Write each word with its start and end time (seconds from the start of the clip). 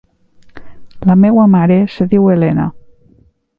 La 1.09 1.17
meua 1.25 1.45
mare 1.57 1.79
se 1.99 2.09
diu 2.17 2.27
Helena. 2.37 2.69